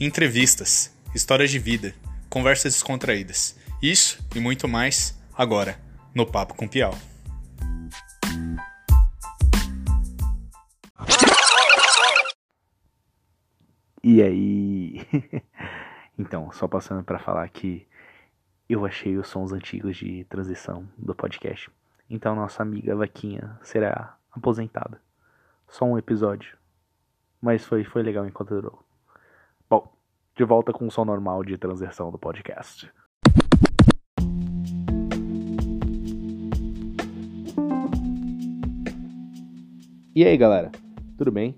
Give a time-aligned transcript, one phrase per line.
[0.00, 1.92] entrevistas, histórias de vida,
[2.30, 3.58] conversas descontraídas.
[3.82, 5.76] Isso e muito mais agora
[6.14, 6.94] no Papo com Piau.
[14.04, 15.00] E aí?
[16.16, 17.86] então, só passando para falar que
[18.68, 21.70] eu achei os sons antigos de transição do podcast.
[22.08, 25.02] Então, nossa amiga Vaquinha será aposentada.
[25.66, 26.56] Só um episódio.
[27.40, 28.87] Mas foi, foi legal enquanto durou.
[30.38, 32.88] De volta com o som normal de transição do podcast.
[40.14, 40.70] E aí, galera?
[41.16, 41.56] Tudo bem?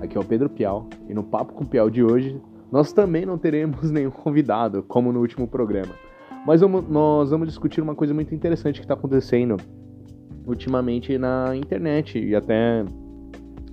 [0.00, 2.40] Aqui é o Pedro Piau e no Papo com Piau de hoje
[2.70, 5.92] nós também não teremos nenhum convidado, como no último programa.
[6.46, 9.56] Mas vamos, nós vamos discutir uma coisa muito interessante que está acontecendo
[10.46, 12.84] ultimamente na internet e até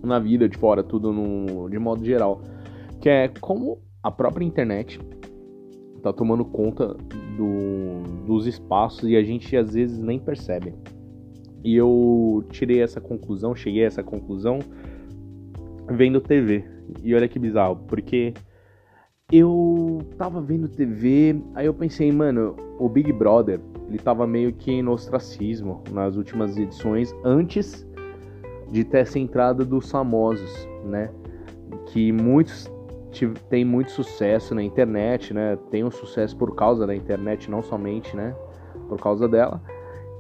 [0.01, 2.41] na vida de fora, tudo no, de modo geral.
[2.99, 4.99] Que é como a própria internet
[5.97, 6.95] está tomando conta
[7.35, 10.75] do, dos espaços e a gente às vezes nem percebe.
[11.63, 14.59] E eu tirei essa conclusão, cheguei a essa conclusão
[15.89, 16.63] vendo TV.
[17.03, 18.31] E olha que bizarro, porque
[19.31, 24.83] eu tava vendo TV, aí eu pensei, mano, o Big Brother, ele tava meio que
[24.83, 27.83] no ostracismo nas últimas edições, antes
[28.71, 31.09] de ter essa entrada dos famosos, né?
[31.87, 32.69] Que muitos
[33.49, 35.57] têm muito sucesso na internet, né?
[35.69, 38.35] Tem um sucesso por causa da internet, não somente, né?
[38.89, 39.61] Por causa dela.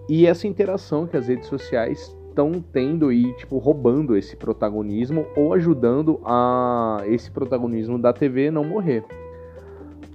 [0.07, 5.53] E essa interação que as redes sociais estão tendo e tipo roubando esse protagonismo ou
[5.53, 9.03] ajudando a esse protagonismo da TV não morrer.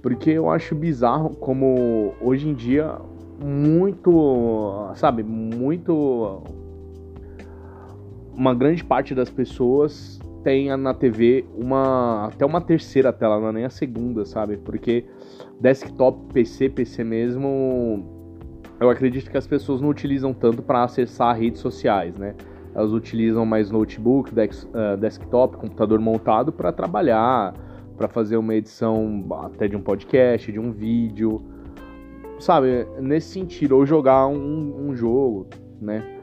[0.01, 2.97] Porque eu acho bizarro como hoje em dia
[3.43, 6.43] muito, sabe, muito
[8.33, 13.51] uma grande parte das pessoas tem na TV uma até uma terceira tela, não é
[13.51, 14.57] nem a segunda, sabe?
[14.57, 15.05] Porque
[15.59, 18.21] desktop, PC, PC mesmo
[18.79, 22.33] eu acredito que as pessoas não utilizam tanto para acessar redes sociais, né?
[22.73, 27.53] Elas utilizam mais notebook, uh, desktop, computador montado para trabalhar,
[27.95, 31.43] para fazer uma edição até de um podcast, de um vídeo,
[32.39, 32.87] sabe?
[32.99, 35.47] Nesse sentido, ou jogar um, um jogo,
[35.79, 36.20] né?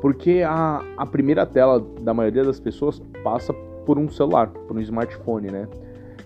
[0.00, 3.52] Porque a, a primeira tela da maioria das pessoas passa
[3.84, 5.68] por um celular, por um smartphone, né?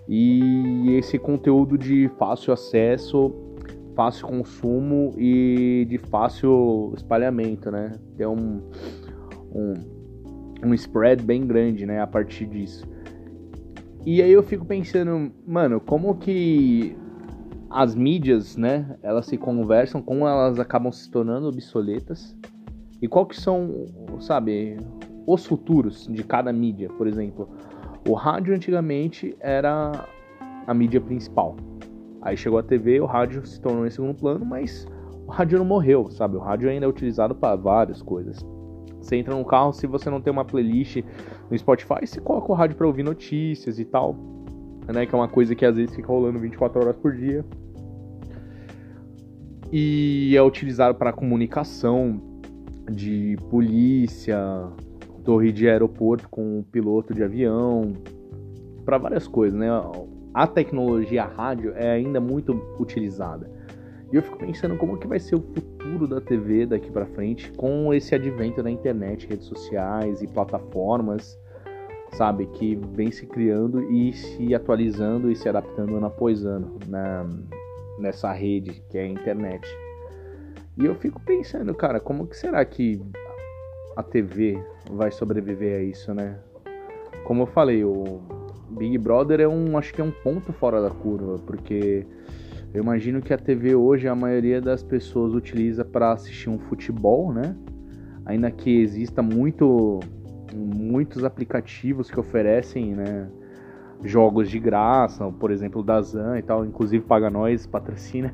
[0.07, 3.33] E esse conteúdo de fácil acesso
[3.95, 7.97] fácil consumo e de fácil espalhamento, né?
[8.17, 8.61] Tem um,
[9.53, 9.73] um,
[10.65, 12.01] um spread bem grande, né?
[12.01, 12.85] A partir disso.
[14.05, 16.95] E aí eu fico pensando, mano, como que
[17.69, 18.97] as mídias, né?
[19.01, 22.35] Elas se conversam, como elas acabam se tornando obsoletas
[23.03, 23.85] e qual que são,
[24.19, 24.77] sabe,
[25.27, 27.47] os futuros de cada mídia, por exemplo.
[28.09, 30.07] O rádio antigamente era
[30.65, 31.55] a mídia principal,
[32.23, 34.87] Aí chegou a TV, o rádio se tornou em segundo plano, mas
[35.27, 36.37] o rádio não morreu, sabe?
[36.37, 38.39] O rádio ainda é utilizado para várias coisas.
[39.01, 41.03] Você entra no carro, se você não tem uma playlist
[41.51, 44.15] no Spotify, você coloca o rádio para ouvir notícias e tal,
[44.87, 45.05] né?
[45.05, 47.43] Que é uma coisa que às vezes fica rolando 24 horas por dia.
[49.69, 52.32] E é utilizado para comunicação
[52.91, 54.37] de polícia,
[55.23, 57.93] torre de aeroporto com piloto de avião,
[58.83, 59.67] para várias coisas, né?
[60.33, 63.49] a tecnologia rádio é ainda muito utilizada.
[64.11, 67.51] E eu fico pensando como que vai ser o futuro da TV daqui para frente
[67.53, 71.39] com esse advento da internet, redes sociais e plataformas,
[72.11, 77.27] sabe, que vem se criando e se atualizando e se adaptando ano após ano na,
[77.97, 79.67] nessa rede que é a internet.
[80.77, 83.01] E eu fico pensando, cara, como que será que
[83.95, 84.61] a TV
[84.91, 86.39] vai sobreviver a isso, né?
[87.25, 88.21] Como eu falei, o
[88.71, 92.05] Big Brother é um, acho que é um ponto fora da curva, porque
[92.73, 97.31] eu imagino que a TV hoje a maioria das pessoas utiliza para assistir um futebol,
[97.31, 97.55] né?
[98.25, 99.99] Ainda que exista muito
[100.55, 103.27] muitos aplicativos que oferecem, né,
[104.03, 108.33] jogos de graça, por exemplo, da Zan e tal, inclusive paga nós, patrocina.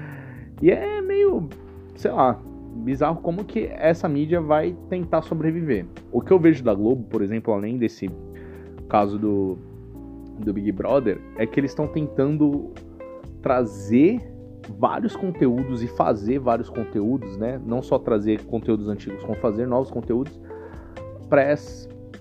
[0.60, 0.97] e é
[1.28, 1.48] meio,
[1.94, 2.40] sei lá,
[2.76, 5.86] bizarro como que essa mídia vai tentar sobreviver.
[6.10, 8.10] O que eu vejo da Globo, por exemplo, além desse
[8.88, 9.58] caso do,
[10.38, 12.70] do Big Brother, é que eles estão tentando
[13.42, 14.20] trazer
[14.78, 17.60] vários conteúdos e fazer vários conteúdos, né?
[17.64, 20.38] Não só trazer conteúdos antigos, como fazer novos conteúdos
[21.28, 21.42] para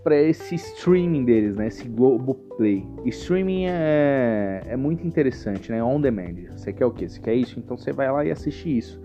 [0.06, 1.68] esse streaming deles, né?
[1.68, 2.86] Esse Globoplay.
[3.06, 5.84] Streaming é, é muito interessante, né?
[5.84, 6.36] On demand.
[6.56, 7.08] Você quer o quê?
[7.08, 7.60] Você quer isso?
[7.60, 9.02] Então você vai lá e assiste isso.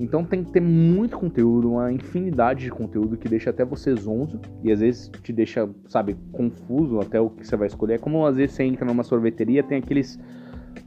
[0.00, 4.40] Então tem que ter muito conteúdo, uma infinidade de conteúdo que deixa até você zonzo
[4.62, 7.94] e às vezes te deixa, sabe, confuso até o que você vai escolher.
[7.94, 10.18] É como às vezes você entra numa sorveteria, tem aqueles,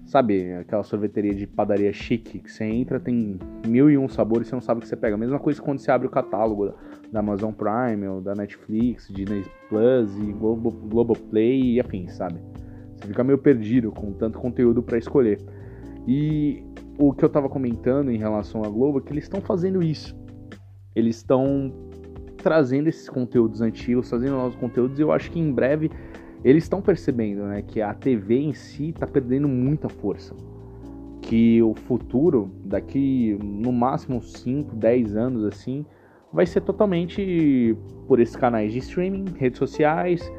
[0.05, 3.37] sabe, aquela sorveteria de padaria chique, que você entra, tem
[3.67, 5.15] mil e um sabores e você não sabe o que você pega.
[5.15, 6.73] A mesma coisa quando você abre o catálogo
[7.11, 12.39] da Amazon Prime ou da Netflix, Disney Plus e Globo, Globoplay e afins, sabe?
[12.95, 15.39] Você fica meio perdido com tanto conteúdo para escolher.
[16.07, 16.63] E
[16.97, 20.15] o que eu tava comentando em relação à Globo é que eles estão fazendo isso.
[20.95, 21.73] Eles estão
[22.37, 25.91] trazendo esses conteúdos antigos, trazendo novos conteúdos, e eu acho que em breve
[26.43, 30.35] eles estão percebendo né, que a TV em si está perdendo muita força.
[31.21, 35.85] Que o futuro, daqui no máximo 5, 10 anos assim,
[36.33, 37.75] vai ser totalmente
[38.07, 40.31] por esses canais de streaming, redes sociais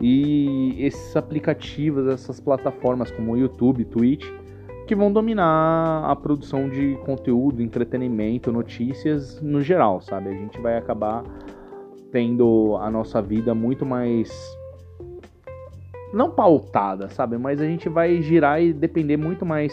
[0.00, 4.26] e esses aplicativos, essas plataformas como YouTube, Twitch,
[4.86, 10.30] que vão dominar a produção de conteúdo, entretenimento, notícias no geral, sabe?
[10.30, 11.22] A gente vai acabar
[12.10, 14.30] tendo a nossa vida muito mais
[16.12, 17.38] não pautada, sabe?
[17.38, 19.72] Mas a gente vai girar e depender muito mais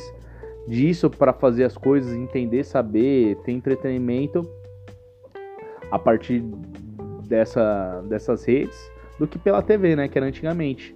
[0.68, 4.48] disso para fazer as coisas, entender, saber, ter entretenimento
[5.92, 6.44] a partir
[7.28, 10.08] dessa, dessas redes do que pela TV, né?
[10.08, 10.96] Que era antigamente.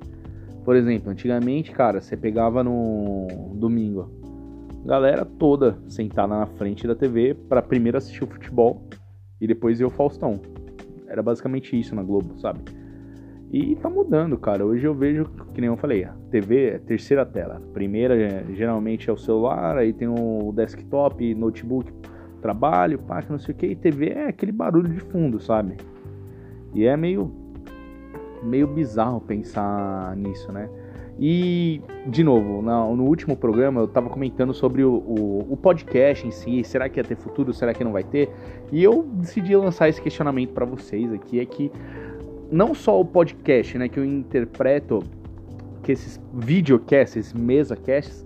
[0.64, 4.10] Por exemplo, antigamente, cara, você pegava no domingo,
[4.86, 8.88] galera toda sentada na frente da TV para primeiro assistir o futebol
[9.40, 10.40] e depois ver o Faustão.
[11.08, 12.62] Era basicamente isso na Globo, sabe?
[13.52, 14.66] E tá mudando, cara.
[14.66, 17.62] Hoje eu vejo, que nem eu falei, a TV é terceira tela.
[17.74, 21.92] Primeira geralmente é o celular, aí tem o desktop, notebook,
[22.42, 25.78] trabalho, pá, não sei o que, e TV é aquele barulho de fundo, sabe?
[26.74, 27.32] E é meio
[28.44, 30.68] meio bizarro pensar nisso, né?
[31.20, 36.32] E, de novo, no, último programa eu tava comentando sobre o, o, o, podcast em
[36.32, 38.32] si, será que ia ter futuro, será que não vai ter?
[38.72, 41.72] E eu decidi lançar esse questionamento para vocês aqui, é que
[42.52, 45.04] não só o podcast, né, que eu interpreto
[45.84, 48.26] que esses videocasts, esses mesacasts,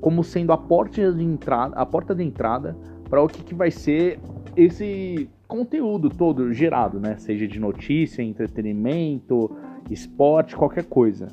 [0.00, 2.76] como sendo a porta de entrada, a porta de entrada
[3.08, 4.18] para o que, que vai ser
[4.56, 7.16] esse conteúdo todo gerado, né?
[7.18, 9.56] Seja de notícia, entretenimento,
[9.90, 11.28] esporte, qualquer coisa.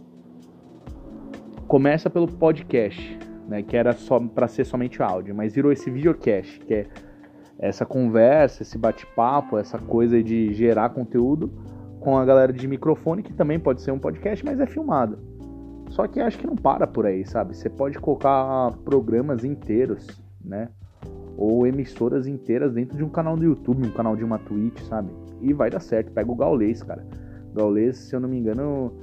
[1.67, 3.17] Começa pelo podcast,
[3.47, 3.63] né?
[3.63, 6.87] Que era só para ser somente áudio, mas virou esse videocast, que é
[7.57, 11.51] essa conversa, esse bate-papo, essa coisa de gerar conteúdo
[11.99, 15.17] com a galera de microfone, que também pode ser um podcast, mas é filmado.
[15.89, 17.55] Só que acho que não para por aí, sabe?
[17.55, 20.07] Você pode colocar programas inteiros,
[20.43, 20.69] né?
[21.38, 25.09] Ou emissoras inteiras dentro de um canal do YouTube, um canal de uma Twitch, sabe?
[25.41, 26.12] E vai dar certo.
[26.12, 27.06] Pega o Gaulês, cara.
[27.53, 28.94] Gaulês, se eu não me engano,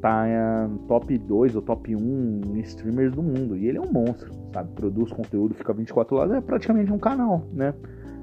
[0.00, 0.26] tá
[0.68, 3.56] no top 2 ou top 1 streamers do mundo.
[3.56, 4.70] E ele é um monstro, sabe?
[4.74, 6.32] Produz conteúdo, fica 24 horas.
[6.32, 7.74] É praticamente um canal, né?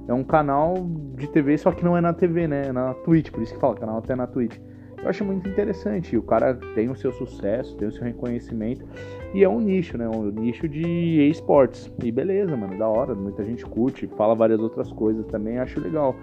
[0.07, 0.75] É um canal
[1.16, 2.68] de TV, só que não é na TV, né?
[2.68, 3.31] É na Twitch.
[3.31, 4.57] Por isso que fala canal até na Twitch.
[5.01, 6.18] Eu acho muito interessante.
[6.18, 8.86] O cara tem o seu sucesso, tem o seu reconhecimento.
[9.33, 10.07] E é um nicho, né?
[10.07, 11.92] Um nicho de esportes.
[12.03, 13.13] E beleza, mano, da hora.
[13.13, 16.15] Muita gente curte, fala várias outras coisas também, acho legal.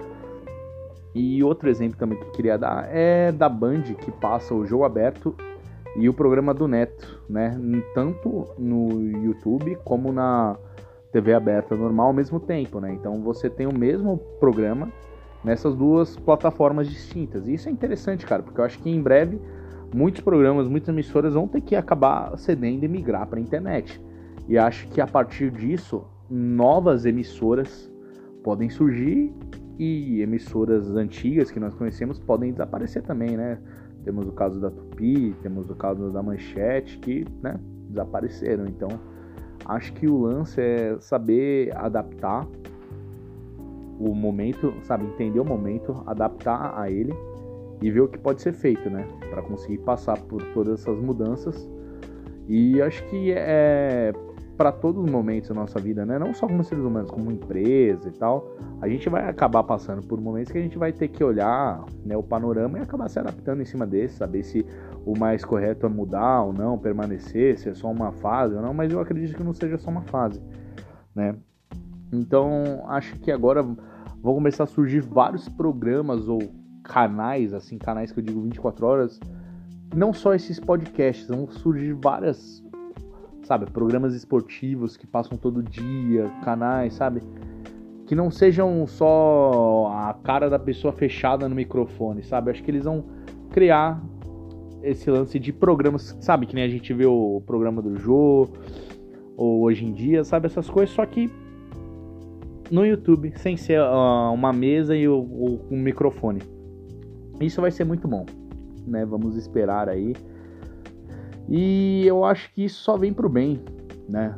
[1.15, 4.85] E outro exemplo também que eu queria dar é da Band, que passa o jogo
[4.85, 5.35] aberto
[5.97, 7.55] e o programa do Neto, né?
[7.95, 8.89] Tanto no
[9.23, 10.57] YouTube como na
[11.13, 12.93] TV aberta normal ao mesmo tempo, né?
[12.93, 14.91] Então você tem o mesmo programa
[15.45, 17.49] nessas duas plataformas distintas.
[17.49, 19.41] E isso é interessante, cara, porque eu acho que em breve
[19.95, 24.01] muitos programas, muitas emissoras vão ter que acabar cedendo e migrar para a internet.
[24.49, 27.91] E acho que a partir disso, novas emissoras
[28.43, 29.33] podem surgir
[29.79, 33.59] e emissoras antigas que nós conhecemos podem desaparecer também, né?
[34.05, 38.67] Temos o caso da Tupi, temos o caso da Manchete que, né, desapareceram.
[38.67, 38.89] Então,
[39.65, 42.47] acho que o lance é saber adaptar
[43.99, 47.15] o momento, sabe, entender o momento, adaptar a ele
[47.81, 51.69] e ver o que pode ser feito, né, para conseguir passar por todas essas mudanças.
[52.49, 54.13] E acho que é
[54.57, 58.09] para todos os momentos da nossa vida, né, não só como seres humanos, como empresa
[58.09, 61.25] e tal, a gente vai acabar passando por momentos que a gente vai ter que
[61.25, 64.65] olhar, né, o panorama e acabar se adaptando em cima desse, saber se
[65.05, 68.73] o mais correto é mudar ou não, permanecer, se é só uma fase ou não,
[68.73, 70.41] mas eu acredito que não seja só uma fase,
[71.15, 71.35] né?
[72.13, 76.41] Então, acho que agora vão começar a surgir vários programas ou
[76.83, 79.21] canais, assim, canais que eu digo 24 horas,
[79.95, 82.63] não só esses podcasts, vão surgir várias,
[83.45, 87.23] sabe, programas esportivos que passam todo dia, canais, sabe?
[88.07, 92.51] Que não sejam só a cara da pessoa fechada no microfone, sabe?
[92.51, 93.05] Acho que eles vão
[93.51, 94.03] criar
[94.83, 96.47] esse lance de programas, sabe?
[96.47, 98.49] Que nem a gente vê o programa do Jô,
[99.37, 100.47] ou hoje em dia, sabe?
[100.47, 101.31] Essas coisas, só que
[102.73, 106.41] no YouTube, sem ser uh, uma mesa e o, o, um microfone.
[107.39, 108.25] Isso vai ser muito bom,
[108.87, 109.05] né?
[109.05, 110.15] Vamos esperar aí.
[111.51, 113.61] E eu acho que isso só vem pro bem,
[114.09, 114.35] né?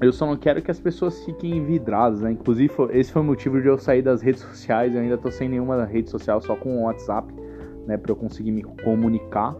[0.00, 2.32] Eu só não quero que as pessoas fiquem vidradas, né?
[2.32, 4.94] Inclusive, esse foi o motivo de eu sair das redes sociais.
[4.94, 7.30] Eu ainda tô sem nenhuma rede social, só com o WhatsApp,
[7.86, 7.98] né?
[7.98, 9.54] Pra eu conseguir me comunicar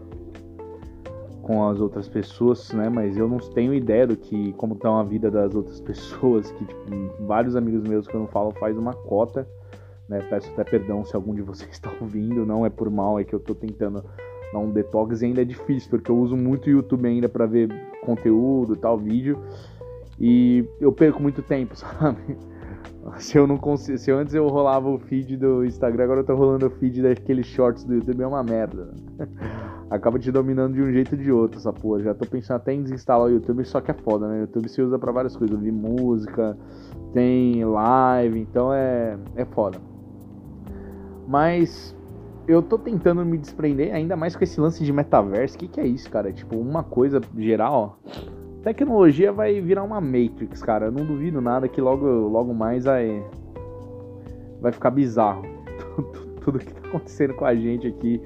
[1.42, 2.88] com as outras pessoas, né?
[2.88, 6.64] Mas eu não tenho ideia do que, como tá a vida das outras pessoas, que
[6.64, 6.80] tipo,
[7.26, 9.46] vários amigos meus que eu não falo faz uma cota,
[10.08, 10.20] né?
[10.30, 13.34] Peço até perdão se algum de vocês está ouvindo, não é por mal, é que
[13.34, 14.04] eu tô tentando
[14.52, 17.68] dar um detox e ainda é difícil, porque eu uso muito YouTube ainda para ver
[18.02, 19.38] conteúdo, tal, vídeo.
[20.20, 22.36] E eu perco muito tempo, sabe?
[23.18, 26.36] Se eu não consigo, se antes eu rolava o feed do Instagram, agora eu tô
[26.36, 28.94] rolando o feed daqueles shorts do YouTube, é uma merda.
[29.94, 32.02] Acaba te dominando de um jeito ou de outro essa porra.
[32.02, 34.36] Já tô pensando até em desinstalar o YouTube, só que é foda, né?
[34.36, 36.56] O YouTube se usa para várias coisas, ouvir música,
[37.12, 39.78] tem live, então é é foda.
[41.28, 41.94] Mas
[42.48, 45.56] eu tô tentando me desprender ainda mais com esse lance de metaverso.
[45.56, 46.32] O que, que é isso, cara?
[46.32, 50.86] Tipo, uma coisa geral, ó tecnologia vai virar uma Matrix, cara.
[50.86, 53.22] Eu não duvido nada que logo, logo mais vai,
[54.60, 55.42] vai ficar bizarro.
[55.78, 58.20] Tudo, tudo que tá acontecendo com a gente aqui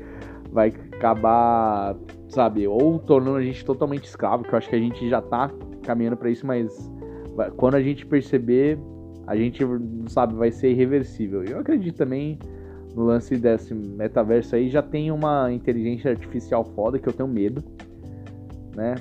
[0.57, 1.95] vai acabar,
[2.31, 5.51] sabe, ou tornando a gente totalmente escravo, que eu acho que a gente já tá
[5.83, 6.91] caminhando para isso, mas
[7.59, 8.79] quando a gente perceber,
[9.27, 9.63] a gente,
[10.09, 11.45] sabe, vai ser irreversível.
[11.45, 12.39] Eu acredito também
[12.95, 17.63] no lance desse metaverso aí, já tem uma inteligência artificial foda que eu tenho medo,
[18.75, 18.95] né?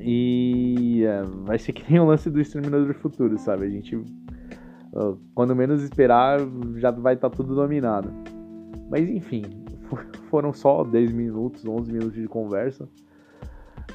[0.00, 3.66] E é, vai ser que nem o lance do Exterminador do Futuro, sabe?
[3.66, 4.02] A gente,
[5.34, 6.40] quando menos esperar,
[6.76, 8.10] já vai estar tá tudo dominado.
[8.90, 9.42] Mas enfim,
[10.28, 12.88] foram só 10 minutos, 11 minutos de conversa.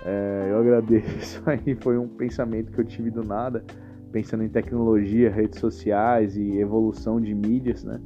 [0.05, 3.63] É, eu agradeço aí, foi um pensamento que eu tive do nada,
[4.11, 7.99] pensando em tecnologia, redes sociais e evolução de mídias, né?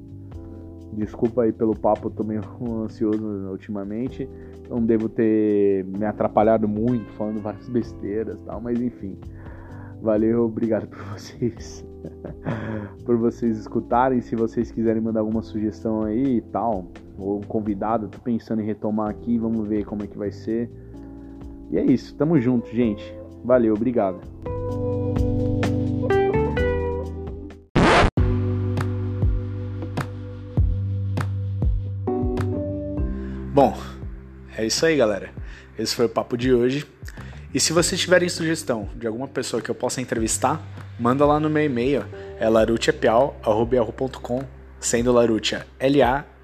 [0.94, 2.42] Desculpa aí pelo papo, eu tô meio
[2.84, 4.28] ansioso ultimamente
[4.70, 9.18] não devo ter me atrapalhado muito falando várias besteiras tal, mas enfim.
[10.01, 11.86] Valeu, obrigado por vocês.
[13.06, 14.22] por vocês escutarem.
[14.22, 16.88] Se vocês quiserem mandar alguma sugestão aí e tal,
[17.18, 20.70] ou um convidado, tô pensando em retomar aqui, vamos ver como é que vai ser.
[21.72, 23.04] E é isso, tamo junto, gente.
[23.44, 24.20] Valeu, obrigado.
[33.54, 33.74] Bom,
[34.56, 35.32] é isso aí, galera.
[35.80, 36.86] Esse foi o papo de hoje.
[37.54, 40.62] E se vocês tiverem sugestão de alguma pessoa que eu possa entrevistar,
[41.00, 42.06] manda lá no meu e-mail,
[42.39, 44.44] é larutiapiau.com,
[44.80, 46.44] sendo Larutia L-A-R-U-C-C-I-A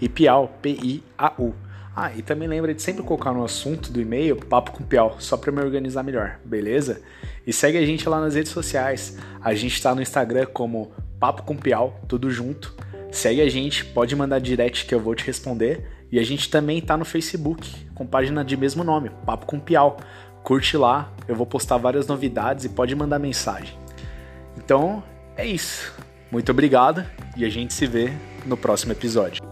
[0.00, 1.54] e Piau, P-I-A-U.
[1.96, 5.36] Ah, e também lembra de sempre colocar no assunto do e-mail Papo com Piau, só
[5.36, 7.00] para me organizar melhor, beleza?
[7.44, 9.18] E segue a gente lá nas redes sociais.
[9.40, 12.72] A gente está no Instagram como Papo com Piau, tudo junto.
[13.10, 15.97] Segue a gente, pode mandar direct que eu vou te responder.
[16.10, 19.98] E a gente também tá no Facebook, com página de mesmo nome, Papo com Piau.
[20.42, 23.76] Curte lá, eu vou postar várias novidades e pode mandar mensagem.
[24.56, 25.02] Então,
[25.36, 25.92] é isso.
[26.30, 27.04] Muito obrigado
[27.36, 28.12] e a gente se vê
[28.46, 29.47] no próximo episódio.